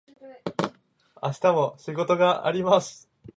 [1.21, 3.07] 明日も仕事があります。